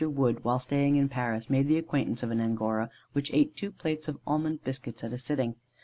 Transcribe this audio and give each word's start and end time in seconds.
Wood, 0.03 0.43
while 0.43 0.57
staying 0.57 0.95
in 0.95 1.09
Paris, 1.09 1.47
made 1.47 1.67
the 1.67 1.77
acquaintance 1.77 2.23
of 2.23 2.31
an 2.31 2.41
Angora, 2.41 2.89
which 3.13 3.31
ate 3.35 3.55
two 3.55 3.69
plates 3.69 4.07
of 4.07 4.17
almond 4.25 4.63
biscuits 4.63 5.03
at 5.03 5.13
a 5.13 5.19
sitting. 5.19 5.55